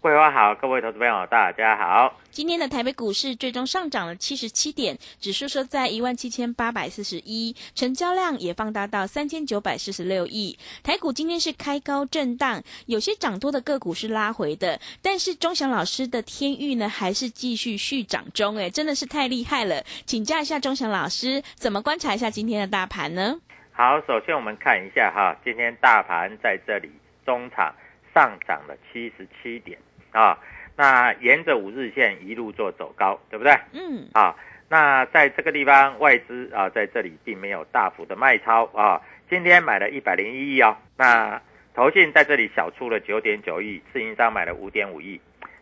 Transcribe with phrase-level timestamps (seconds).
[0.00, 2.18] 桂花好，各位投资朋友大家好。
[2.30, 10.58] 今天的台北股市最终上涨了七十七点，指数收在一万七千八百四十一，成交量也放大到三千九百四十六亿。
[10.82, 19.84] 台股今天是开高震荡，有些涨多的个股是拉回的，但是钟祥老师的天域呢还是继续续涨中，哎，真的是太厉害了。
[20.06, 23.38] 请教一下钟祥老师，怎么观察一下今天的大盘呢？
[23.72, 26.90] 好，首先我们看一下哈，今天大盘在这里
[27.26, 27.74] 中场
[28.14, 29.78] 上涨了七十七点。
[30.12, 30.38] 啊，
[30.76, 33.56] 那沿着五日线一路做走高，对不对？
[33.72, 34.08] 嗯。
[34.12, 34.34] 啊，
[34.68, 40.76] 那在这个地方外资啊在这里并没有大幅的卖超啊，今天买了一百零一亿哦。
[40.96, 41.40] 那
[41.74, 45.20] 投信在这里小出了九点九亿，自营商买了五点五亿，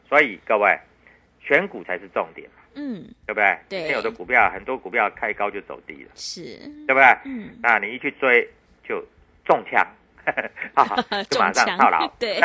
[0.09, 0.79] 所以各位
[1.41, 2.63] 选股才是重点嘛。
[2.75, 3.05] 嗯。
[3.27, 3.59] 对不对？
[3.69, 3.93] 对。
[3.93, 7.05] 有的股票很多股票开高就走低了，是，对不对？
[7.25, 7.51] 嗯。
[7.63, 8.49] 那你一去追
[8.87, 9.05] 就
[9.45, 9.87] 中枪，
[10.75, 10.85] 啊，
[11.29, 12.07] 就马上套牢。
[12.19, 12.39] 对。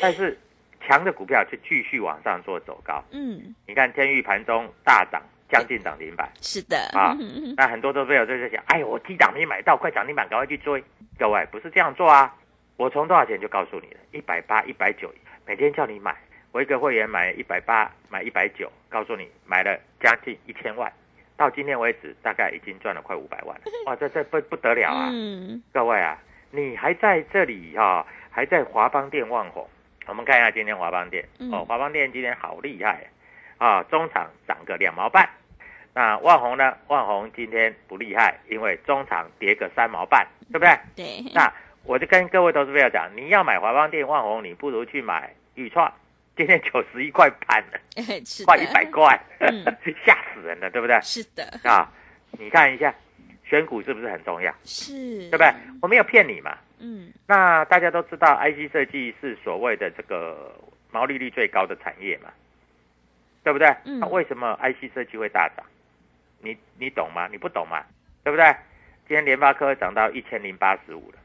[0.00, 0.38] 但是。
[0.88, 6.78] 强的股票就继续往上做走高，嗯，你看天域盘中大涨，将近涨停板，是的。
[6.94, 7.14] 啊，
[7.58, 10.82] 那很多都没有在想，哎呦，我低档没买到，快涨停板，赶快去追。
[11.18, 12.34] 各位不是这样做啊，
[12.78, 15.12] 我从多少钱就告诉你了，一百八、一百九，
[15.44, 16.16] 每天叫你买，
[16.52, 20.90] 我一个会员买一百八，买一百九，告诉你买了将近一千万，
[21.36, 26.18] 到今天为止大概已经赚了快五百万了， 哇，这这不不得了啊，嗯，各位啊，
[26.50, 29.68] 你还在这里哈，还在华邦电旺红。
[30.08, 33.06] 我们看一下今天华邦电哦，华邦电今天好厉害
[33.58, 33.82] 啊！
[33.84, 35.28] 中场涨个两毛半。
[35.92, 36.74] 那万红呢？
[36.86, 40.78] 万红今天不厉害，因为中场跌个三毛半，对不对？
[40.96, 41.32] 对。
[41.34, 41.52] 那
[41.84, 45.92] 我就跟各位投资朋友讲，你要买华邦电、万红，你不如去买豫创，
[46.36, 47.78] 今天 九十一块半了，
[48.46, 49.20] 快一百块，
[50.06, 50.98] 吓死人了，对不对？
[51.02, 51.44] 是的。
[51.68, 51.92] 啊，
[52.30, 52.94] 你看一下，
[53.44, 54.54] 选股是不是很重要？
[54.64, 55.52] 是，对不对？
[55.82, 56.56] 我没有骗你嘛。
[56.80, 60.54] 嗯，那大家都知道，IC 设计是所谓的这个
[60.90, 62.30] 毛利率最高的产业嘛，
[63.42, 63.68] 对不对？
[63.84, 63.98] 嗯。
[64.00, 65.64] 那为什么 IC 设计会大涨？
[66.40, 67.28] 你你懂吗？
[67.30, 67.84] 你不懂吗？
[68.22, 68.44] 对不对？
[69.06, 71.18] 今天联发科涨到一千零八十五了，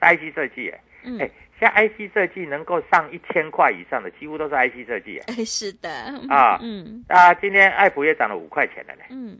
[0.00, 0.80] 是 IC 设计哎，
[1.20, 1.30] 哎，
[1.60, 5.44] 像 IC 设计能够上一千块以上的，几乎都是 IC 设计哎。
[5.44, 5.90] 是的。
[6.28, 7.04] 啊，嗯。
[7.08, 9.02] 啊，今天爱普也涨了五块钱了呢。
[9.10, 9.38] 嗯。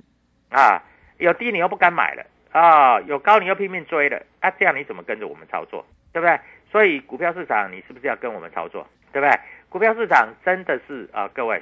[0.50, 0.82] 啊，
[1.18, 2.26] 有低你又不敢买了。
[2.54, 6.38] 啊，有高你又拼命追了，啊，这样你怎么跟着我们操作，对不对？
[6.70, 9.36] 所以股票市场你是不是要跟我们操作，对不对？
[9.68, 11.60] 股票市场真的是啊，各位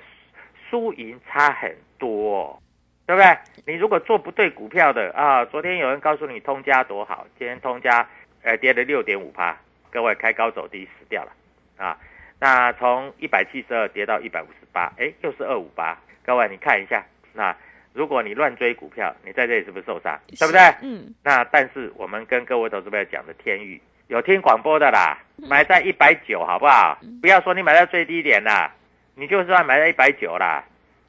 [0.69, 2.61] 输赢差很多，
[3.07, 3.39] 对不对？
[3.67, 8.07] 你如果做不对股票的啊，昨天有人告诉你通家多好，今天通家
[8.43, 9.57] 呃跌了六点五趴，
[9.91, 11.33] 各位开高走低死掉了
[11.79, 11.97] 啊。
[12.39, 17.03] 那从一百七十二跌到一百五十八，哎，又是二五八，各位你看一下
[17.33, 17.57] 那。
[17.93, 20.19] 如果你乱追股票，你在这里是不是受伤？
[20.39, 20.61] 对不对？
[20.83, 21.15] 嗯。
[21.23, 26.99] 那但是我们跟各位投资朋友讲的天域有听广播的啦，买在一百九，好不好？
[27.21, 28.71] 不要说你买在最低点啦，
[29.15, 30.65] 你就算买在一百九啦，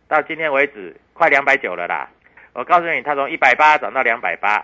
[0.07, 2.09] 到今天为止快两百九了啦。
[2.53, 4.63] 我告诉你，它从一百八涨到两百八，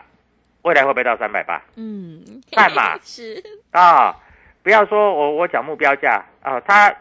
[0.62, 4.16] 未来会不会到三百八嗯，看嘛 是，啊？
[4.62, 6.94] 不要说我我讲目标价啊，它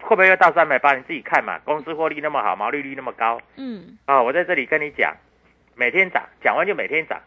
[0.00, 0.94] 会不会又到三百八？
[0.94, 1.58] 你自己看嘛。
[1.64, 3.40] 公司获利那么好，毛利率那么高。
[3.56, 3.98] 嗯。
[4.04, 5.14] 啊，我在这里跟你讲，
[5.74, 7.20] 每天涨，讲完就每天涨，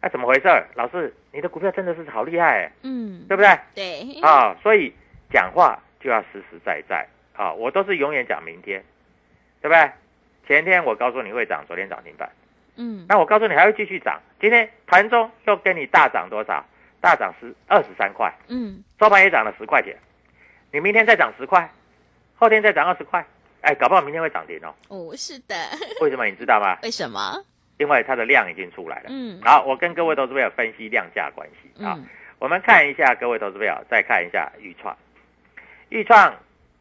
[0.00, 0.48] 那、怎么回事？
[0.74, 2.62] 老师，你的股票真的是好厉害。
[2.62, 3.58] 哎，嗯，对不对？
[3.74, 4.92] 对，啊，所以
[5.30, 7.06] 讲话就要实实在在。
[7.34, 8.82] 啊，我都是永远讲明天，
[9.62, 9.90] 对不对？
[10.46, 12.28] 前天我告诉你会涨，昨天涨停板，
[12.76, 13.06] 嗯。
[13.08, 16.64] 那我告诉你还会继续涨，今天盘中又跟你大涨多少？
[17.00, 18.82] 大涨十二十三块，嗯。
[18.98, 19.96] 收盘也涨了十块钱，
[20.72, 21.70] 你明天再涨十块，
[22.38, 23.24] 后天再涨二十块，
[23.60, 24.74] 哎，搞不好明天会涨停哦。
[24.88, 25.54] 哦，是的，
[26.00, 26.78] 为什么你知道吗？
[26.82, 27.34] 为什么？
[27.78, 29.06] 因为它的量已经出来了。
[29.08, 31.94] 嗯好，我跟各位投资朋友分析量价关系啊。
[31.96, 32.06] 嗯
[32.40, 34.96] 我们看一下各位投资朋友，再看一下豫创。
[35.88, 36.32] 豫创，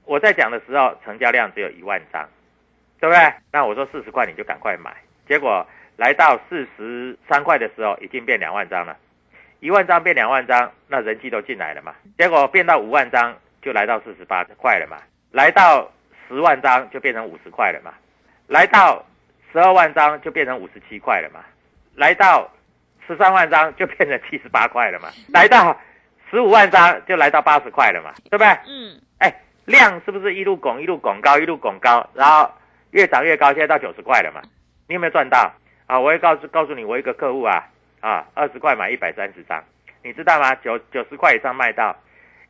[0.06, 2.30] 我在讲的时候成交量只有一万张，
[3.00, 3.34] 对不对？
[3.52, 4.96] 那我说四十块你就赶快买，
[5.28, 5.66] 结果
[5.96, 8.96] 来到四十三块的时候，已经变两万张了。
[9.60, 11.96] 一万张变两万张，那人气都进来了嘛。
[12.20, 14.98] 结果变到五万张，就来到四十八块了嘛。
[15.32, 15.90] 来到
[16.28, 17.94] 十万张就变成五十块了嘛。
[18.48, 19.04] 来到
[19.52, 21.42] 十二万张就变成五十七块了嘛。
[21.96, 22.50] 来到
[23.08, 25.10] 十三万张就变成七十八块了嘛。
[25.34, 25.76] 来到
[26.30, 28.48] 十五万张就来到八十块了嘛，对不对？
[28.68, 29.34] 嗯哎，
[29.66, 32.52] 量是不是一路拱一路拱高，一路拱高，然后
[32.92, 34.42] 越涨越高，现在到九十块了嘛？
[34.88, 35.52] 你有没有赚到
[35.86, 35.98] 啊？
[35.98, 37.66] 我会告诉告诉你，我一个客户啊
[38.02, 39.64] 啊，二十块买一百三十张，
[40.04, 40.54] 你知道吗？
[40.56, 41.96] 九九十块以上卖到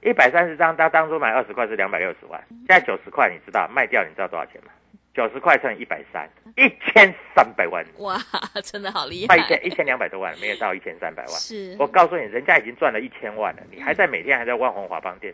[0.01, 4.71] 一百三十张，他当初买二十块是两百六十万，现在九十块，你知道卖掉你知道多少钱吗？
[5.13, 8.15] 九十块乘一百三，一千三百万，哇，
[8.63, 11.31] 真的好厉卖一害，千一千两百多万，没有到一千三百万。
[11.33, 15.33] 是，我告诉你，人家已经赚了一千万了，你还在每天还在万红华邦店，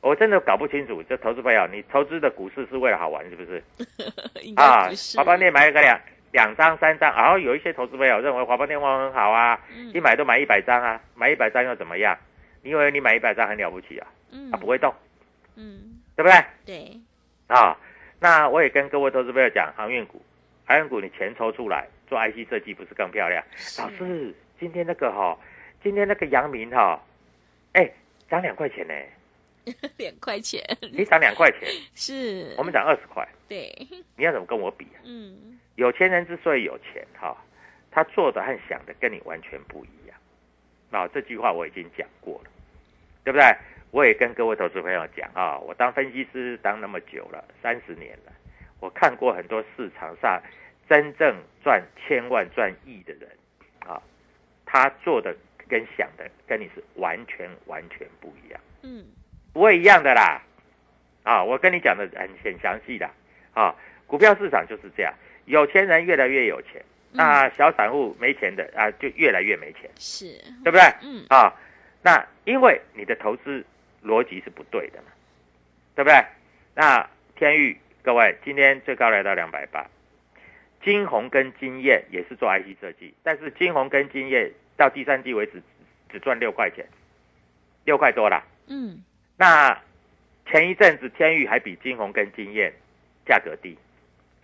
[0.00, 3.62] 我真的搞不清楚，这投资朋友，你投资的股市是为了好玩是不是？
[4.56, 6.00] 啊华邦店买了个两
[6.32, 12.16] 两张三张，然后有一些投资朋友认为华邦电网很好啊，嗯一买都买一百张啊，买一百张又怎么样？
[12.62, 14.06] 你以为你买一百张很了不起啊？
[14.30, 14.50] 嗯。
[14.50, 14.94] 啊，不会动，
[15.56, 16.44] 嗯，对不对？
[16.64, 17.00] 对，
[17.48, 17.76] 啊，
[18.20, 20.22] 那我也跟各位投资朋友讲，航运股，
[20.64, 23.44] 航运股你钱抽出来做 IC 设计不是更漂亮？
[23.78, 25.36] 老师，今天那个哈、
[25.82, 27.00] 今天那个阳明哈、
[27.72, 27.90] 哎，
[28.30, 28.94] 涨两块钱呢，
[29.98, 30.62] 两块钱。
[30.92, 33.70] 你涨两块钱，是，我们涨二十块，对，
[34.16, 35.02] 你要怎么跟我比啊？
[35.04, 35.58] 嗯。
[35.76, 37.36] 有钱人之所以有钱哈、
[37.90, 40.16] 他做的和想的跟你完全不一样。
[40.90, 42.50] 啊，这句话我已经讲过了，
[43.24, 43.46] 对不对？
[43.90, 48.32] 我也跟各位投资朋友讲啊，我当分析师当那么久了，三十年了，
[48.80, 50.42] 我看过很多市场上
[50.88, 53.28] 真正赚千万、赚亿的人
[53.80, 54.00] 啊，
[54.64, 55.36] 他做的
[55.68, 58.60] 跟想的跟你是完全完全不一样。
[58.82, 59.04] 嗯
[59.52, 60.42] 不会一样的啦。
[61.22, 63.08] 啊，我跟你讲的很很详细的
[63.52, 63.76] 啊，
[64.06, 65.12] 股票市场就是这样，
[65.44, 66.82] 有钱人越来越有钱，
[67.12, 70.26] 那小散户没钱的啊就越来越没钱，是，
[70.64, 70.80] 对不对？
[71.02, 71.52] 嗯啊，
[72.02, 73.64] 那因为你的投资
[74.04, 75.08] 逻辑是不对的嘛，
[75.94, 76.24] 对不对？
[76.74, 79.86] 那天域各位今天最高来到两百八，
[80.82, 85.62] 金红跟金燕也是做 IC 设计，但是金红跟金燕到第三季为止
[86.10, 86.84] 只赚六块钱，
[87.84, 88.42] 六块多啦。
[88.66, 89.02] 嗯
[89.36, 89.80] 那
[90.46, 92.72] 前一阵子天域还比金红跟金燕
[93.24, 93.78] 价格低，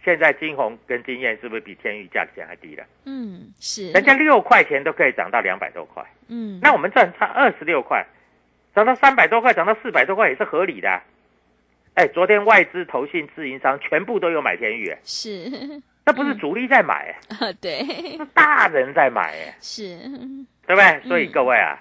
[0.04, 2.84] 现在金红跟金燕是不是比天宇价钱还低了？
[3.04, 6.58] 嗯是，人家六块钱都可以涨到两百多块，嗯。
[6.62, 8.06] 那我们赚差二十六块，
[8.74, 10.88] 涨到三百多块，涨到四百多块也是合理的。
[10.88, 11.02] 啊、
[11.94, 14.98] 哎，昨天外资、投信、自营商全部都有买天域，哎。
[15.02, 15.50] 是，
[16.06, 17.36] 那不是主力在买，哎。
[17.48, 17.84] 啊 对，
[18.16, 19.56] 是大人在买，哎。
[19.60, 19.98] 是，
[20.66, 21.00] 对不对？
[21.08, 21.78] 所以嗯各位啊，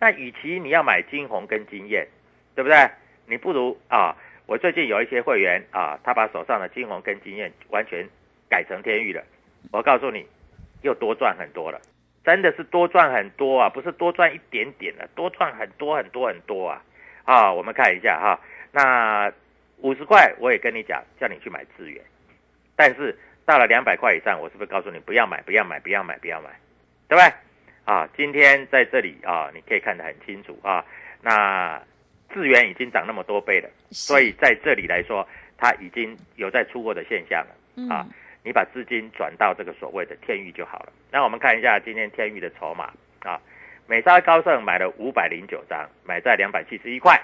[0.00, 2.06] 那与其你要买金红跟金燕，
[2.54, 2.90] 对不对？
[3.28, 4.14] 你不如啊，
[4.46, 8.06] 我最近有一些会员啊，他把手上的金红跟金燕完全
[8.48, 9.22] 改成天域了。
[9.72, 10.24] 我告诉你，
[10.82, 11.80] 又多赚很多了，
[12.24, 16.82] 真的是多赚很多啊，不是多赚一点点了，多赚很多很多很多啊！
[17.24, 19.32] 啊，我们看一下哈，那
[19.78, 22.00] 五十块我也跟你讲，叫你去买资源，
[22.76, 26.50] 但是到了两百块以上，我是不是告诉你不要买，不要买，不要买，不要买，
[27.08, 27.32] 对不对？
[27.84, 30.84] 啊，今天在这里啊，你可以看得很清楚啊。
[31.20, 31.82] 那
[32.32, 38.06] 资源已经涨那么多倍了，所以在这里来说，它已经有在出货的现象了嗯啊。
[38.44, 40.92] 你把资金转到这个所谓的天域就好了。
[41.10, 42.92] 那我们看一下今天天域的筹码
[43.24, 43.40] 啊，
[43.88, 47.20] 美沙高盛买了五百零九张，买在两百七十一块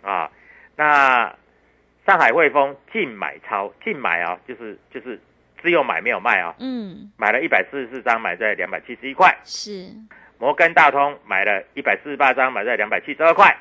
[0.00, 0.30] 啊。
[0.76, 1.34] 那
[2.06, 5.20] 上海汇丰净买超，净买啊，就是就是
[5.60, 9.36] 只有买没有卖啊，嗯买了一百四十四张，买在两百七十一块。
[9.42, 9.90] 是，
[10.38, 13.56] 摩根大通买了一百四十八张，买在两百七十二块，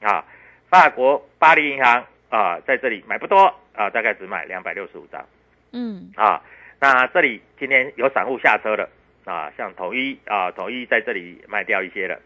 [0.00, 0.24] 啊，
[0.68, 5.24] 法国巴黎银行啊，在这里买不多啊，大概只买两百六十五张
[5.72, 6.42] 嗯啊。
[6.80, 8.88] 那这里今天有散户下车了
[9.24, 12.18] 啊，像统一啊，统一在这里卖掉一些了。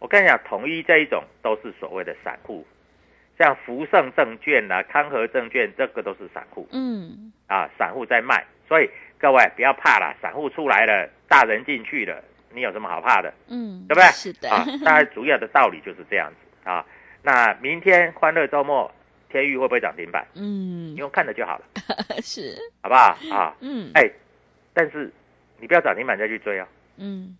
[0.00, 2.66] 我跟你讲，统一这一种都是所谓的散户，
[3.38, 8.44] 像福盛证券啦、康和证券，这个都是散户嗯，啊，散户在卖。
[8.68, 13.32] 所以各位不要怕啦，散户出来了，大人进去了，你有什么好怕的？
[13.48, 14.04] 嗯，对不对？
[14.08, 16.84] 是的，啊，大概主要的道理就是这样子啊。
[17.22, 18.90] 那明天欢乐周末，
[19.30, 20.26] 天域会不会涨停板？
[20.34, 21.64] 嗯你，用看着就好了，
[22.20, 23.16] 是，好不好？
[23.34, 24.10] 啊，嗯，哎，
[24.72, 25.10] 但是
[25.58, 26.68] 你不要涨停板再去追啊。
[26.96, 27.36] 嗯，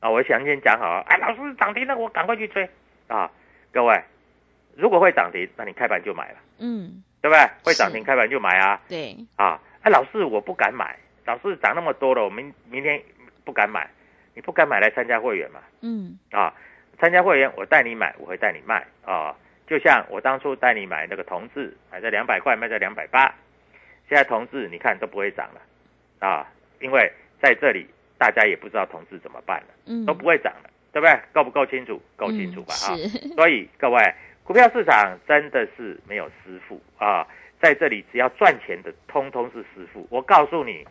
[0.00, 2.68] 啊，我想先讲好啊，哎，老师涨停了，我赶快去追
[3.06, 3.30] 啊！
[3.72, 4.02] 各位，
[4.74, 7.48] 如果会涨停，那你开盘就买了，嗯，对不对？
[7.62, 8.80] 会涨停开盘就买啊！
[8.88, 13.00] 对，啊，哎，老师我不敢买，老师涨那么多了，我明明天
[13.44, 13.88] 不敢买，
[14.34, 15.60] 你不敢买来参加会员嘛？
[15.80, 16.52] 嗯，啊，
[17.00, 19.34] 参加会员我带你买，我会带你卖啊，
[19.66, 23.32] 就像我当初带你买那个同志，买在两百块，卖在两百八，
[24.08, 25.60] 现在同志你看都不会涨了
[26.26, 26.46] 啊，
[26.80, 27.86] 因为在这里
[28.18, 31.20] 大家也不知道同志怎么办了，嗯，都不会涨了，对不对？
[31.32, 32.02] 够不够清楚？
[32.16, 32.74] 够清楚吧？
[32.74, 32.96] 啊，
[33.36, 37.26] 所以各位，股票市场真的是没有师傅啊，
[37.60, 40.04] 在这里只要赚钱的，通通是师傅。
[40.10, 40.84] 我告诉你，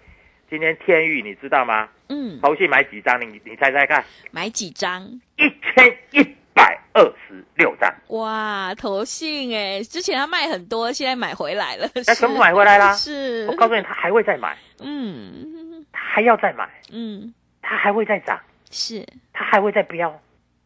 [0.49, 1.89] 今天天域你知道吗？
[2.09, 3.19] 嗯，投信买几张？
[3.19, 5.03] 你你猜猜看，买几张？
[5.35, 12.93] 一千一百二十六张，哇，投信哎，之前他卖很多，现在买回来了，那全部买回来啦。
[12.97, 18.39] 是，我告诉你，他还会再买，嗯他还要再买，嗯，他还会再涨，
[18.71, 20.19] 是，他还会再飙，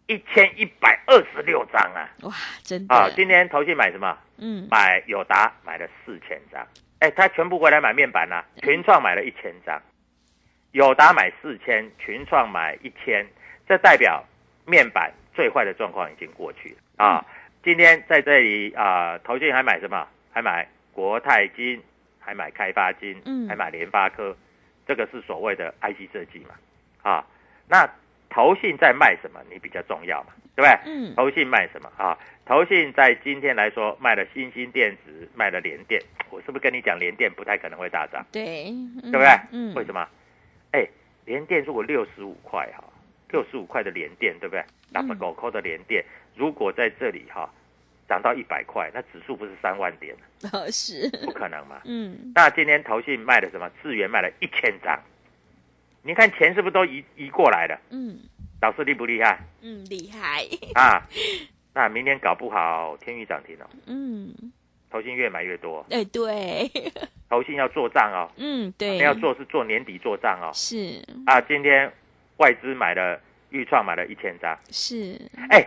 [0.08, 2.10] 一千一百二十六张啊！
[2.22, 4.18] 哇，真的，啊，今天投信买什么？
[4.38, 6.65] 嗯，买友达买了四千张，
[7.00, 9.82] 哎，他全部回来买面板啦、群创买了一千张，
[10.72, 13.27] 友达买四千，群创买一千，
[13.68, 14.24] 这代表
[14.65, 17.25] 面板最坏的状况已经过去了啊。
[17.63, 20.08] 今天在这里啊，投信还买什么？
[20.32, 21.82] 还买国泰金，
[22.20, 24.36] 还买开发金，嗯还买联发科，
[24.88, 26.56] 这个是所谓的 IC 设计嘛
[27.03, 27.25] 啊。
[27.68, 27.89] 那
[28.30, 29.39] 投信在卖什么？
[29.51, 30.80] 你比较重要嘛，对不对？
[30.86, 32.18] 嗯，投信卖什么啊？
[32.46, 36.01] 投信在今天来说卖了新兴电子，卖了联电。
[36.30, 39.27] 我是不是跟你讲联电不太可能会大涨，对，对对不对？
[39.51, 40.08] 嗯，为什么？
[40.72, 40.88] 哎，
[41.25, 42.84] 联电如果六十五块哈，
[43.32, 44.64] 六十五块的联电，对不对？
[44.92, 46.04] 那么狗扣的联电，
[46.36, 47.50] 如果在这里哈
[48.08, 50.16] 涨到一百块，那指数不是三万点？
[50.52, 51.82] 哦， 是，不可能嘛？
[51.86, 53.70] 嗯，那今天投信卖了什么？
[53.82, 55.00] 智源卖了一千张，
[56.04, 57.80] 你看钱是不是都移移过来了？
[57.90, 58.20] 嗯，
[58.62, 60.46] 老师厉不厉害嗯，厉害，
[60.76, 61.08] 啊？
[61.74, 64.34] 那明天搞不好天宇涨停哦，嗯，
[64.90, 66.70] 投信越买越多，哎，对，
[67.30, 70.52] 投信要做账哦，嗯，对，没有做是做年底做账哦。
[70.54, 71.90] 是啊，今天
[72.41, 73.21] 外资买了
[73.51, 75.15] 豫创买了一千张，是，
[75.51, 75.63] 哎，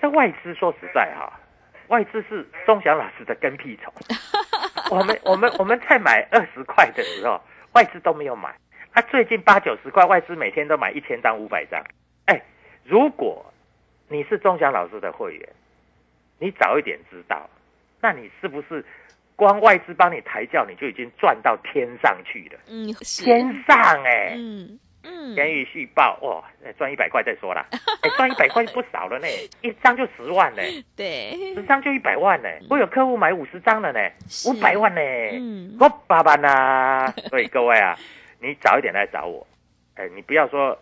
[0.00, 1.38] 这外资说实在哈，
[1.86, 3.94] 外资是钟祥老师的跟屁虫。
[4.90, 7.40] 我们我们我们在买二十块的时候，
[7.74, 8.52] 外资都没有买。
[8.92, 11.80] 啊，最近八九十块，外资每天都买一千张、五百张。
[12.26, 12.42] 哎，
[12.82, 13.46] 如果
[14.08, 15.48] 你是钟祥老师的会员，
[16.40, 17.48] 你早一点知道，
[18.00, 18.84] 那你是不是
[19.36, 22.58] 光外资帮你抬轿，你就已经赚到天上去了？
[22.66, 27.64] 嗯，天上哎、嗯嗯，天宇续报哇，哎赚一百块再说啦，
[28.02, 29.26] 哎，赚一百块就不少了呢，
[29.62, 30.62] 一张就十万呢，
[30.96, 32.48] 对，十张就一百万呢。
[32.68, 34.00] 我有客户买五十张了呢，
[34.46, 35.00] 五百万呢，
[35.32, 35.76] 嗯。
[35.80, 37.12] 我爸爸呐。
[37.30, 37.96] 所以各位啊，
[38.40, 39.46] 你早一点来找我，
[39.94, 40.78] 哎，你不要说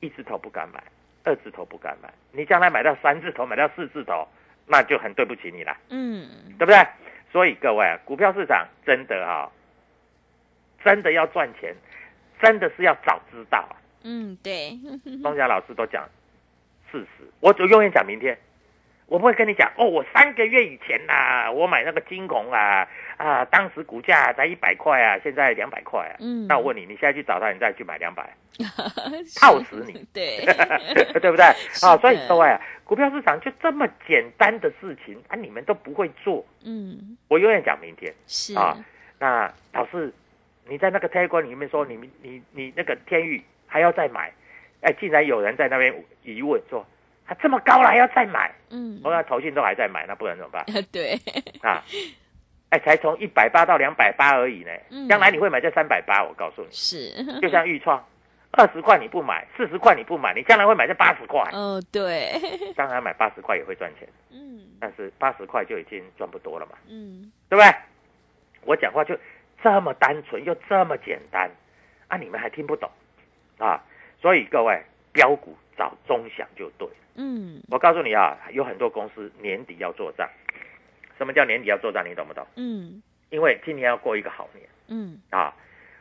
[0.00, 0.82] 一字头不敢买，
[1.24, 4.26] 二字头不敢买，你将来买到三字头，买到四字头，
[4.66, 6.84] 那就很对不起你了，嗯，对不对？
[7.32, 9.50] 所以各位啊，股票市场真的啊、
[10.84, 11.74] 真的要赚钱，
[12.40, 13.76] 真的是要早知道啊。
[14.02, 14.78] 嗯，对，
[15.22, 16.08] 庄家老师都讲
[16.90, 18.38] 事实，我就永远讲明天，
[19.06, 26.16] 我不会跟你讲哦，我三个月以前呐、我买那个金融啊啊，当时股价才一百块啊，现在两百块啊。
[26.20, 26.46] 嗯。
[26.46, 28.32] 那我问你，你现在去找他，你再去买两百，
[29.40, 30.44] 套死你，对，
[31.20, 31.44] 对不对？
[31.82, 38.12] 啊，所以各位啊，股票市场就这么简单的事情啊，你们都不会做，嗯，我永远讲明天。
[38.28, 38.76] 是，啊
[39.18, 40.12] 那老师，
[40.68, 44.32] 你在那个 Telegram 里面说你你你那个天域还要再买，
[44.80, 46.84] 哎，竟然有人在那边疑问说，
[47.26, 49.00] 啊这么高了还要再买，嗯。
[49.04, 50.64] 我，看投信都还在买，那不然怎么办？
[50.92, 51.18] 对，
[51.62, 51.82] 啊？
[52.70, 54.70] 哎，才从一百八到两百八而已呢。
[54.90, 58.04] 嗯，将来你会买在三百八，我告诉你，是，就像豫创，
[58.50, 62.32] 二十块你不买，四十块你不买，你将来会买在八十块，哦，对，
[62.74, 64.62] 当然买八十块也会赚钱，嗯。
[64.80, 66.72] 但是八十块就已经赚不多了嘛。
[66.88, 67.72] 嗯，对不对？
[68.64, 69.16] 我讲话就
[69.66, 71.50] 这么单纯又这么简单
[72.06, 72.88] 啊，你们还听不懂
[73.58, 73.82] 啊？
[74.22, 74.80] 所以各位
[75.12, 76.94] 标股找中想就对了。
[77.16, 80.30] 嗯我告诉你啊，有很多公司年底要做账。
[81.18, 82.08] 什么叫年底要做账？
[82.08, 82.46] 你懂不懂？
[82.54, 85.52] 嗯因为今年要过一个好年嗯啊。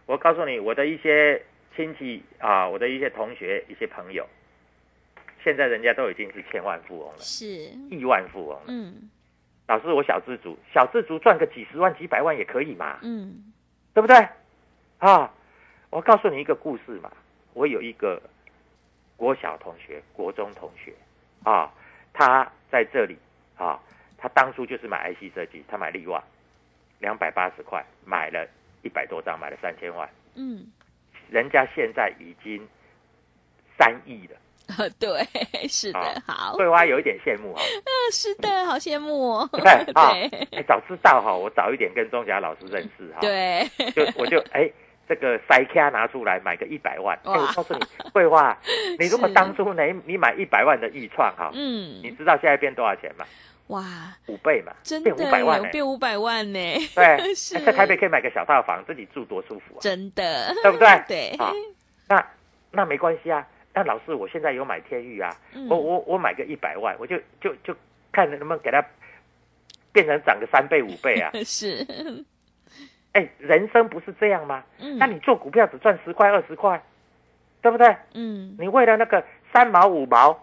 [0.06, 1.42] 我告诉你，我的一些
[1.76, 4.28] 亲戚啊，我的一些同学、一些朋友，
[5.44, 7.48] 现在人家都已经是千万富翁了，是，
[7.90, 8.66] 亿万富翁了。
[8.68, 9.10] 嗯
[9.68, 13.52] 老师，我小资族，小资族赚个几十万、几百万也可以嘛，嗯
[13.96, 14.28] 对不对？
[15.00, 15.32] 啊，
[15.90, 17.10] 我告诉你一个故事嘛。
[17.54, 18.22] 我有一个
[19.16, 20.94] 国小同学、国中同学
[21.46, 21.72] 啊，
[22.12, 23.18] 他在这里
[23.56, 23.80] 啊，
[24.18, 26.22] 他当初就是买 IC 设计，他买力旺，
[27.00, 28.46] 两百八十块买了
[28.82, 30.70] 一百多张，买了三千万，嗯，
[31.30, 32.68] 人家现在已经
[33.78, 34.36] 三亿了。
[34.78, 44.70] 呃， 对，是的，好，桂花有一点羡慕哈，呃是的，好羡慕哦 对早知道哈，我早一点跟钟霞老师认识哈，，对，就我就哎。
[45.08, 48.58] 这个塞卡拿出来买个一百万，哎，我告诉你，桂花，
[48.98, 53.24] 你如果是当初你你买一百万的预创哈，嗯你嗯，知道现在变多少钱吗？
[53.68, 53.84] 哇，
[54.26, 56.60] 五倍嘛，真的变五百万呢、变五百万呢，
[56.96, 61.04] 对，是在台北可以买个小套房，自己住多舒服啊，真的，对不对？
[61.08, 61.52] 对，啊，
[62.08, 62.28] 那
[62.72, 63.46] 那没关系啊。
[63.76, 67.76] 那老师，我现在有买天域啊，嗯我我我买个一百万，我就就就
[68.14, 68.82] 看能不能给它
[69.92, 71.30] 变成涨个三倍五倍啊。
[71.44, 71.86] 是，
[73.12, 74.64] 哎，人生不是这样吗？
[74.80, 76.82] 嗯，那你做股票只赚十块二十块，
[77.62, 77.94] 对不对？
[78.14, 80.42] 嗯，你为了那个三毛五毛，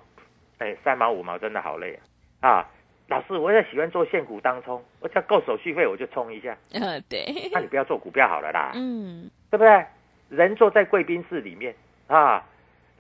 [0.59, 1.99] 哎，三毛五毛真的好累
[2.41, 2.51] 啊！
[2.51, 2.71] 啊，
[3.09, 6.55] 老师，我也喜欢做现股当冲，我只要够手续费我就冲一下。
[6.75, 9.87] 呃， 对，那你不要做股票好了啦，嗯，对不对？
[10.29, 11.75] 人坐在贵宾室里面
[12.07, 12.43] 啊，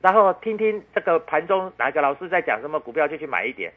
[0.02, 3.72] 然后听听这个盘中哪个老师在讲什么股票就去买一点，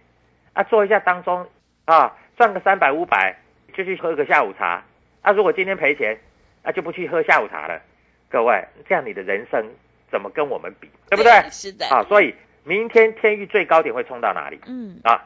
[0.54, 1.48] 啊，做一下当中
[1.86, 3.38] 啊，赚个三百五百
[3.74, 4.84] 就去喝个下午茶。
[5.22, 6.18] 啊，如果今天赔钱，
[6.64, 7.82] 那、就不去喝下午茶了。
[8.30, 9.64] 各位，这样你的人生
[10.10, 11.32] 怎么跟我们比，对不对？
[11.50, 15.24] 是的，啊，所以明天天域最高点会冲到哪里嗯，啊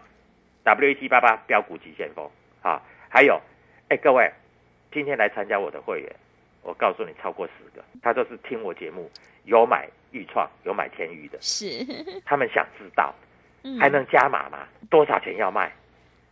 [0.63, 2.29] ？W 七八八标股急先锋
[2.61, 3.41] 啊，还有，
[3.87, 4.31] 哎，各位，
[4.91, 6.15] 今天来参加我的会员，
[6.61, 9.09] 我告诉你，超过十个，他都是听我节目，
[9.45, 11.85] 有买豫创，有买天域的，是，
[12.25, 13.13] 他们想知道
[13.63, 14.59] 嗯还能加码吗？
[14.89, 15.71] 多少钱要卖？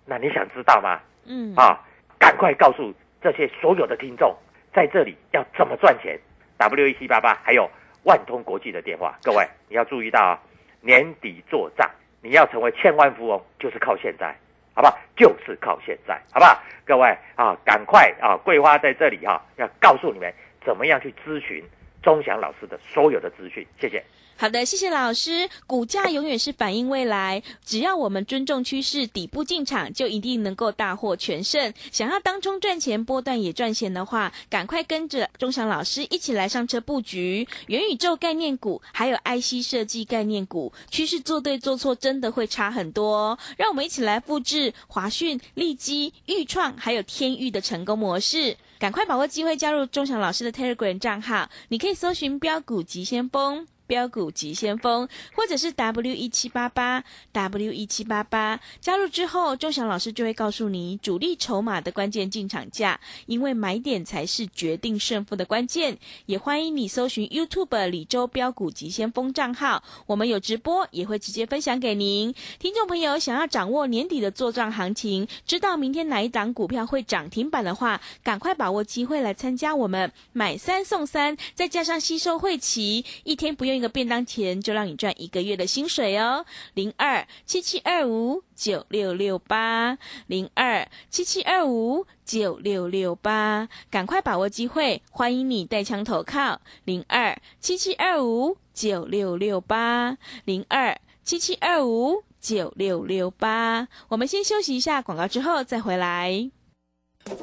[0.05, 0.99] 那你想知道吗？
[1.25, 1.79] 嗯，啊，
[2.17, 4.35] 赶快告诉这些所有的听众，
[4.73, 6.17] 在这里要怎么赚钱
[6.57, 7.69] ？W 一七八八还有
[8.03, 10.39] 万通国际的电话，各位你要注意到啊，
[10.81, 11.89] 年底做账，
[12.21, 14.33] 你要成为千万富翁，就是靠现在，
[14.73, 14.97] 好不好？
[15.15, 16.63] 就是靠现在，好不好？
[16.85, 21.61] 各位啊，赶快啊，桂花在这里哈、要告诉你们怎么样去咨询
[22.03, 24.03] 钟祥老师的所有的资讯，谢谢。
[24.39, 25.49] 好的，谢谢老师。
[25.65, 31.73] 股价永远是反映未来，只要我们尊重趋势，底部进场就一定能够大获全胜。
[31.91, 40.71] 想要当中赚钱，波段也赚钱的话，赶快跟着钟祥老师一起来上车布局元宇宙概念股，还有 IC 设计概念股。
[40.91, 43.39] 趋势做对做错，真的会差很多哦。
[43.57, 48.55] 让我们一起来复制华讯、利基、豫创还有天域的成功模式。
[48.79, 53.67] 赶快把握机会加入钟祥老师的 Telegram 账号，你可以搜寻标股急先锋。
[53.87, 65.97] 标股急先锋，或者是 W 一七八八 W 一七八八，加入之后，钟祥老师就会告诉你主力筹码的关键进场价，因为买点才是决定胜负的关键。
[66.25, 72.35] 也欢迎你搜寻 YouTube 李周标股急先锋账号，我们有直播，也会直接分享给您。
[72.59, 86.45] 听众朋友想要掌握年底的做账行情，知道明天哪一档股票会涨停板的话，赶快把握机会来参加我们买三送三，再加上吸收会期，一天不用一个便当钱，就让你赚一个月的薪水哦。
[86.73, 96.61] 零二七七二五九六六八，零二七七二五九六六八，赶快把握机会，欢迎你带枪投靠。
[96.83, 103.87] 零二七七二五九六六八，零二七七二五九六六八。
[104.09, 106.49] 我们先休息一下广告，之后再回来。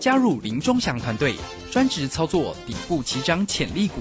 [0.00, 1.34] 加入林中祥团队，
[1.70, 4.00] 专职操作底部起涨潜力股，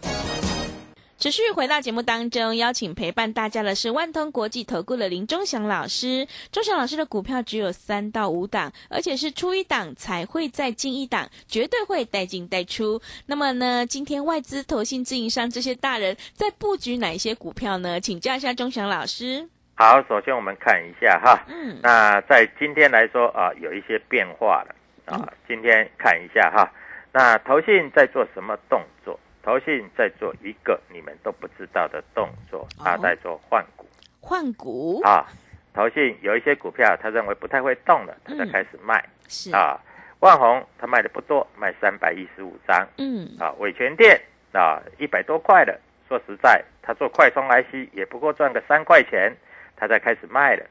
[1.21, 6.27] 持续回到节目当中，邀请陪伴大家的是万通国际投顾的林忠祥老师。
[6.51, 12.99] 忠祥老师的股票只有三到五档，而且是出一档才会再进一档，绝对会带进带出。
[13.27, 17.99] 那么呢，今天外资、投信、自营商这些大人在布局哪一些股票呢？
[17.99, 19.47] 请教一下忠祥老师。
[19.75, 25.31] 好，首先我们看一下哈，嗯那在今天来说啊，有一些变化了嗯啊。
[25.47, 26.67] 今天看一下哈，
[27.13, 29.19] 那投信在做什么动作？
[29.43, 33.85] 投信在做一个你们都不知道的动作，它哦在做换股
[34.19, 35.25] 换股，啊。
[35.73, 39.79] 投信有一些股票，他认为不太会动了，他才开始卖、是，啊。
[40.19, 43.51] 万红他卖的不多，卖三百一十五张嗯，啊。
[43.57, 49.33] 伟全店啊，一百多块的，说实在，他做快充 IC 也不过赚个三块钱，
[49.77, 50.65] 他才开始卖了，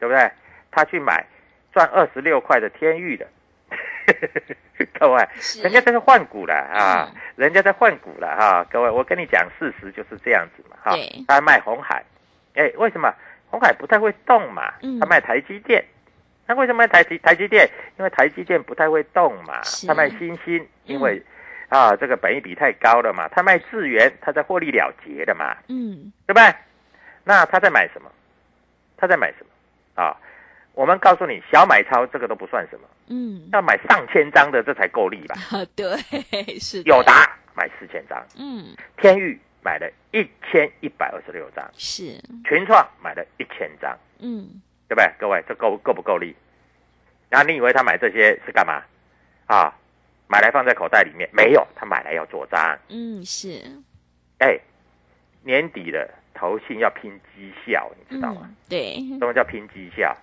[0.00, 0.30] 对不对？
[0.72, 1.24] 他去买
[1.72, 3.26] 赚二十六块的天域的，
[4.98, 5.28] 各位，
[5.62, 11.24] 人家在换股了啊，人家在换股了哈、各位，我跟你讲，事实就是这样子嘛哈对。
[11.26, 12.04] 他卖红海，
[12.54, 13.12] 哎，为什么
[13.50, 14.98] 红海不太会动嘛嗯？
[15.00, 15.84] 他卖台积电，
[16.46, 17.68] 他为什么卖台积台积电？
[17.98, 19.60] 因为台积电不太会动嘛。
[19.86, 21.22] 他卖新兴，因为、
[21.68, 23.28] 啊这个本益比太高了嘛。
[23.28, 26.54] 他卖智源，他在获利了结的嘛，嗯，对不对？
[27.24, 28.10] 那他在买什么？
[28.96, 30.16] 他在买什么啊？
[30.74, 35.34] 我们告诉你，小买超这个都不算什么，嗯，要买上千张的这才够力吧？
[35.50, 35.96] 啊， 对，
[36.58, 44.48] 是的友，达买四千张，嗯，天域买了一千一百二十六张，是，群创买了一千张，嗯，
[44.88, 45.12] 对不对？
[45.18, 46.34] 各位，这够够不够力？
[47.28, 48.82] 然后你以为他买这些是干嘛？
[49.46, 49.74] 啊，
[50.26, 51.28] 买来放在口袋里面？
[51.32, 52.78] 没有，他买来要做账。
[52.88, 53.60] 嗯，是，
[54.38, 54.58] 哎，
[55.42, 58.40] 年底了，投信要拼绩效，你知道吗？
[58.44, 60.16] 嗯，对，什么叫拼绩效？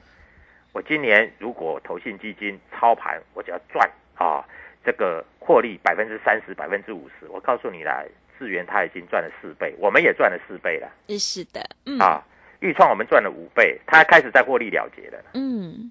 [0.72, 4.44] 我今年如果投信基金操盘，我就要赚啊，
[4.86, 7.28] 这个获利百分之三十、百分之五十。
[7.28, 8.04] 我告诉你啦，
[8.38, 12.24] 智源它已经赚了四倍，我们也赚了四倍了是的，嗯，啊。
[12.62, 15.18] 豫创我们赚了五倍，它开始在获利了结了。
[15.34, 15.90] 嗯，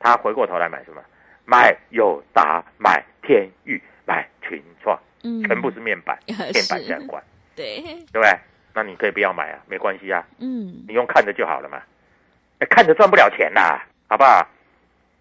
[0.00, 1.00] 他回过头来买什么？
[1.44, 7.22] 买友达，买天域，买群创，嗯，全部是面板、 面板相关，
[7.54, 7.80] 对，
[8.12, 8.38] 对不对？
[8.74, 11.80] 那你可以不要买啊，没关系啊，嗯，你用看着就好了嘛。
[12.58, 14.44] 哎，看着赚不了钱啦，好不好？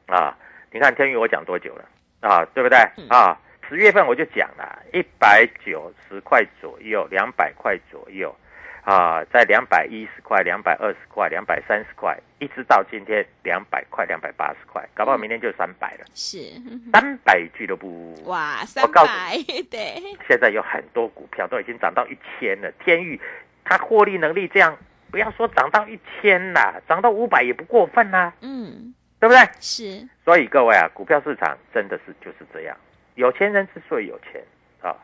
[0.08, 0.36] 啊，
[0.72, 1.86] 你看天宇我讲多久了
[2.22, 2.44] 啊？
[2.56, 2.76] 对不对？
[2.98, 8.36] 嗯啊，十月份我就讲了，一百九十块左右，两百块左右，
[8.84, 16.40] 啊，在两百一十块、两百二十块、两百三十块，一直到今天两百块、两百八十块，搞不好明天就三百了，是，
[16.92, 18.16] 三百俱乐部。
[18.26, 19.38] 哇，我三百，
[19.70, 23.22] 对，现在有很多股票都已经涨到一千了，天域
[23.64, 24.76] 它获利能力这样，
[25.12, 29.40] 不要说涨到一千啦，涨到五百也不过分啦，嗯，对不对？
[29.60, 32.78] 是，所以各位啊，股票市场真的是就是这样，
[33.16, 34.42] 有钱人之所以有钱
[34.82, 34.96] 啊，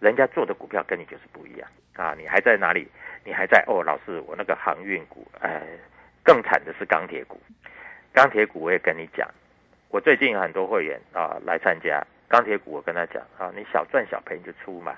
[0.00, 2.14] 人家做的股票跟你就是不一样啊。
[2.18, 2.86] 你还在哪里？
[3.24, 5.62] 你还在哦，老师，我那个航运股，哎，
[6.22, 7.40] 更惨的是钢铁股。
[8.12, 9.26] 钢铁股我也跟你讲，
[9.88, 14.94] 我最近有很多会员啊来参加钢铁股，我跟他讲啊，你小赚小赔你就出嘛，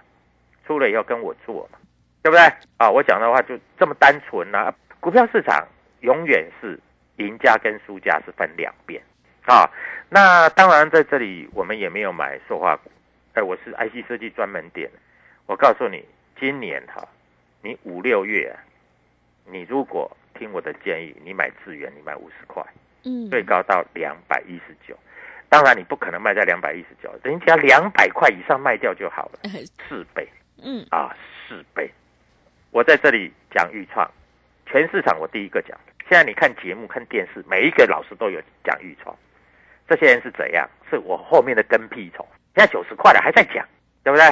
[0.66, 1.78] 出了以后跟我做嘛，
[2.26, 2.42] 对不对？
[2.78, 4.74] 啊，我讲的话就这么单纯啊。
[4.98, 5.64] 股票市场
[6.00, 6.76] 永远是
[7.18, 9.00] 赢家跟输家是分两边
[9.44, 9.70] 啊。
[10.08, 12.90] 那当然在这里我们也没有买塑化股，
[13.34, 14.90] 哎，我是 IC 设计专门店。
[15.46, 16.04] 我告诉你，
[16.40, 17.06] 今年哈、
[17.62, 18.58] 你五六月、啊，
[19.44, 22.60] 你如果听我的建议，你买资源，你买五十块，
[23.04, 24.98] 嗯，最高到两百一十九。
[25.48, 29.38] 当然你不可能卖在两百一十九，人家两百块以上卖掉就好了，
[29.88, 30.28] 四倍
[30.60, 31.14] 嗯，啊，
[31.48, 31.88] 四倍。
[32.70, 34.10] 我在这里讲预创，
[34.66, 35.78] 全市场我第一个讲。
[36.08, 39.16] 现在你看节目、看电视，每一个老师都有讲预创。
[39.88, 40.68] 这些人是怎样？
[40.90, 42.26] 是我后面的跟屁虫。
[42.54, 43.66] 现在九十块了还在讲，
[44.02, 44.24] 对不对？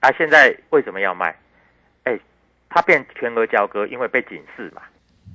[0.00, 1.34] 啊，现在为什么要卖？
[2.04, 2.18] 哎，
[2.68, 4.82] 它变全额交割，因为被警示嘛。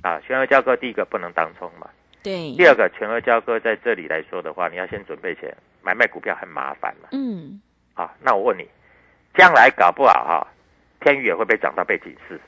[0.02, 1.90] 啊，全额交割第一个不能当冲嘛，
[2.22, 7.10] 对，第二个全额交割在这里来说的话，你要先准备钱，买卖股票很麻烦嘛。
[7.12, 7.60] 嗯，
[7.92, 8.66] 啊，那我问你，
[9.34, 10.46] 将来搞不好哈、
[11.00, 12.40] 天宇也会被涨到被警示，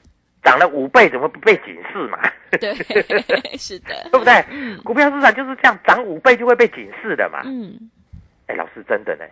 [0.42, 2.18] 涨了五倍怎么不被警示嘛？
[2.60, 2.74] 对，
[3.56, 4.44] 是的，对不对？
[4.50, 7.40] 嗯股票市场就是这样，涨五倍就会被警示的嘛。
[7.44, 7.90] 嗯，
[8.46, 9.24] 哎，老师真的呢，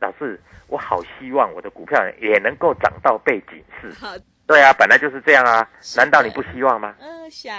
[0.00, 3.92] 老师，我好希望我的股票也能够涨到被警示。
[3.98, 4.14] 好，
[4.46, 6.94] 对啊，本来就是这样啊，难道你不希望吗？
[7.00, 7.54] 嗯，想，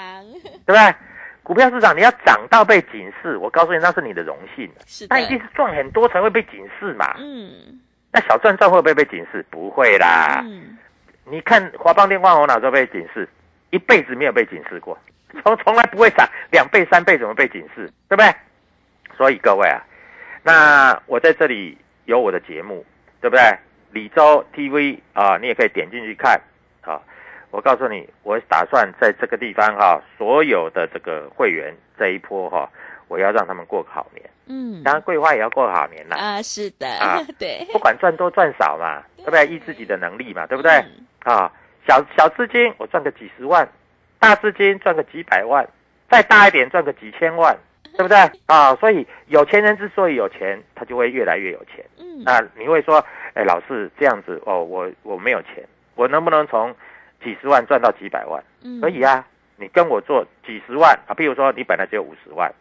[0.65, 0.95] 对不对？
[1.43, 7.13] 股票市场你要涨到被警示，我告诉你那是你的荣幸，是的那，一定是赚很多才会被警示嘛。
[7.19, 7.79] 嗯，
[8.11, 9.45] 那小赚赚会不会被警示？
[9.51, 10.41] 不会啦。
[10.43, 10.75] 嗯，
[11.29, 13.27] 你看华邦电、万宏哪时候被警示？
[13.71, 14.97] 一辈子没有被警示过，
[15.43, 17.91] 从从来不会涨两倍、三倍，怎么被警示？
[18.07, 18.33] 对不对？
[19.17, 19.81] 所以各位啊，
[20.43, 22.85] 那我在这里有我的节目，
[23.19, 23.41] 对不对？
[23.91, 26.39] 李州 TV 啊，你也可以点进去看
[26.81, 27.01] 啊。
[27.51, 32.69] 我告诉你，我打算在这个地方哈、所有的这个会员这一波哈、
[33.07, 34.29] 我要让他们过个好年。
[34.47, 36.17] 嗯，当然，桂花也要过个好年啦。
[36.17, 39.47] 啊，是的啊， 对，不管赚多赚少嘛，对不对？
[39.47, 40.71] 依自己的能力嘛，对不对？
[40.73, 41.51] 嗯啊，
[41.87, 43.67] 小小资金我赚个几十万，
[44.19, 45.67] 大资金赚个几百万，
[46.09, 47.57] 再大一点赚个几千万，
[47.97, 48.17] 对不对？
[48.45, 51.83] 啊，所以有钱人之所以有钱，他就会越来越有钱。
[51.97, 55.63] 嗯，那你会说，哎，老师这样子哦，我我没有钱，
[55.95, 56.75] 我能不能从
[57.23, 58.43] 几十万赚到几百万？
[58.63, 59.25] 嗯可以，啊，
[59.57, 62.53] 你跟我做几十万啊，譬如说你本来只有五十万，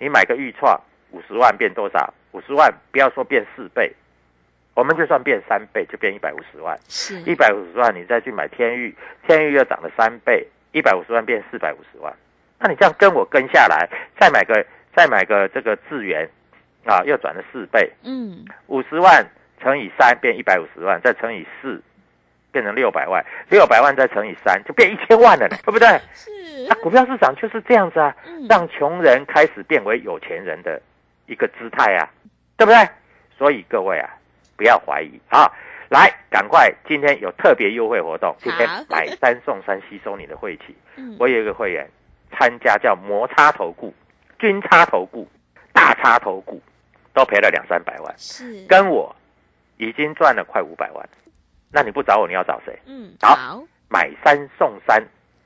[0.00, 0.80] 你买个预创
[1.12, 2.12] 五十万变多少？
[2.32, 3.92] 五十万不要说变四倍，
[4.74, 6.78] 我们就算变三倍，就变一百五十万。
[6.88, 8.94] 是一百五十万你再去买天域，
[9.26, 12.12] 天域又涨了三倍，一百五十万变四百五十万。
[12.58, 16.28] 那你这样跟我跟下来，再买个再买个这个智源，
[16.84, 19.26] 啊，又转了四倍，嗯五十万
[19.60, 21.82] 乘以三变一百五十万，再乘以四
[22.50, 25.88] 变成六百万，六百万再乘以三就变一千万了呢， 对不对？
[26.14, 26.30] 是
[26.68, 30.80] 那股票市场就是这样子啊，嗯让穷人开始变为有钱人的
[31.26, 32.08] 一个姿态啊，
[32.56, 32.88] 对不对？
[33.36, 34.08] 所以各位啊，
[34.62, 35.50] 不要怀疑啊，
[35.90, 40.76] 来，赶快，今天有特别优惠活动，今天买三送三，吸收你的晦气。
[40.94, 41.84] 嗯我有一个会员
[42.30, 43.92] 参加叫摩擦投顾、
[44.38, 45.28] 均差投顾、
[45.72, 46.62] 大差投顾，
[47.12, 49.12] 都赔了两三百万，是跟我
[49.78, 51.08] 已经赚了快五百万。
[51.72, 52.78] 那你不找我，你要找谁？
[52.86, 55.02] 嗯好好买三送三，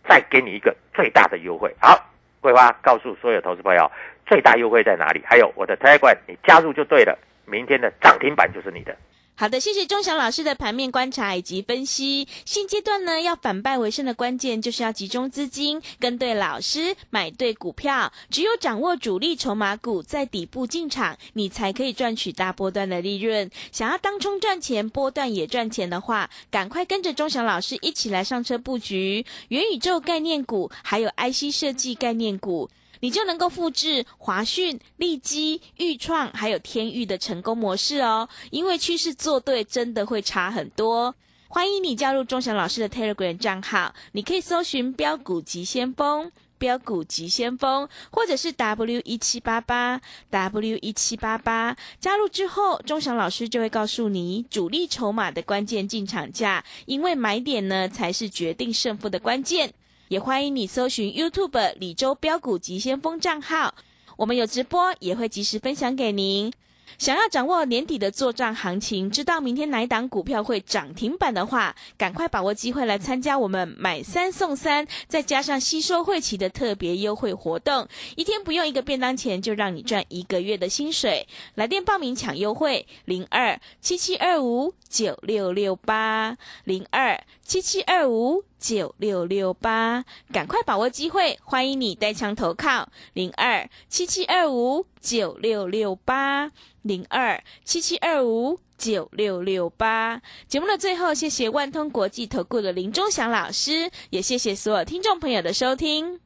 [0.06, 1.74] 再给你一个最大的优惠。
[1.80, 1.98] 好，
[2.42, 3.90] 桂花告诉所有投资朋友，
[4.26, 5.24] 最大优惠在哪里？
[5.24, 8.94] 还有我的 Telegram，你加入就对了，明天的涨停板就是你的。
[9.38, 12.26] 好的，谢谢钟祥老师的盘面观察以及分析。
[12.46, 18.10] 现阶段呢，要反败为胜的关键就是要集中资金，跟对老师，买对股票。
[18.30, 23.50] 只有掌握主力筹码股，在底部进场，你才可以赚取大波段的利润。
[23.70, 32.70] 想要当冲赚钱，波段也赚钱的话，赶快跟着钟祥老师一起来上车布局元宇宙概念股，还有 IC 设计概念股。
[33.06, 38.28] 你就能够复制华讯、利基、豫创还有天域的成功模式哦。
[38.50, 41.14] 因为趋势做对，真的会差很多。
[41.46, 46.32] 欢迎你加入钟祥老师的 Telegram 账号，你可以搜寻“标股急先锋”。
[46.58, 59.72] 标股急先锋，或者是 W 一七八八 W 一七八八，加入之后，钟祥老师就会告诉你主力筹码的关键进场价，因为买点呢才是决定胜负的关键。
[60.08, 63.74] 也欢迎你搜寻 YouTube 李周标股急先锋账号，
[64.16, 66.52] 我们有直播，也会及时分享给您。
[66.96, 81.26] 想要掌握年底的做账行情，知道明天哪一档股票会涨停板的话，赶快把握机会来参加我们买三送三，再加上吸收会期的特别优惠活动，一天不用一个便当钱，就让你赚一个月的薪水。
[81.56, 96.50] 来电报名抢优惠，零二七七二五九六六八零二七七二五九六六八，赶快把握机会，欢迎你带枪投靠零二七七二五九六六八
[96.82, 100.20] 零二七七二五九六六八。
[100.48, 106.25] 节目的最后，谢谢万通国际投顾的林忠祥老师，也谢谢所有听众朋友的收听。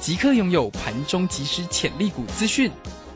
[0.00, 2.70] 即刻拥有盘中即时潜力股资讯。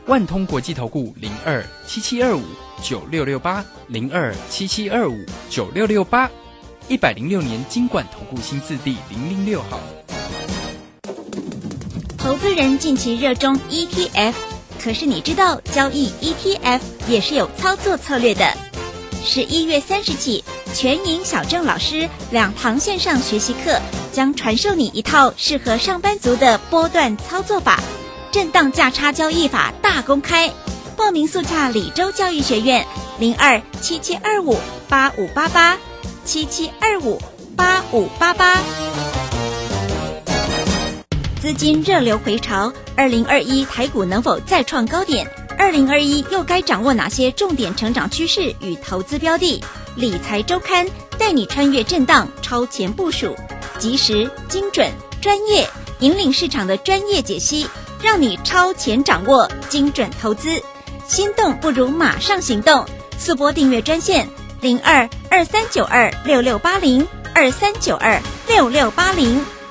[0.07, 2.41] 万通国际投顾零二七七二五
[2.81, 5.15] 九六六八零二七七二五
[5.49, 6.29] 九六六八，
[6.87, 9.79] 一百零六年经管投顾新字第零零六号。
[12.17, 14.33] 投资人近期热衷 ETF，
[14.83, 18.51] 可是你知道交易 ETF 也是有操作策略的。
[19.23, 23.79] 十一月三十起，全银小郑老师两堂线上学习课
[24.11, 27.79] 将传授你一套适合上班族的波段操作法，
[28.31, 30.51] 震荡价差交易法大公开。
[30.97, 32.85] 报名速洽李州教育学院
[33.17, 35.77] 零二七七二五八五八八
[36.23, 37.19] 七七二五
[37.55, 38.61] 八五八八。
[41.41, 45.27] 资金热流回潮，二零二一台股能否再创高点？
[45.57, 49.63] 二零二一又该掌握哪些重点成长趋势与投资标的？
[49.95, 53.35] 理财周刊带你穿越震荡，超前部署，
[53.77, 55.67] 及时、精准、专业，
[55.99, 57.67] 引领市场的专业解析，
[58.01, 60.61] 让你超前掌握精准投资。
[61.07, 62.85] 心动不如马上行动，
[63.17, 64.27] 速拨订阅专线
[64.61, 69.43] 零二二三九二六六八零二三九二六六八零。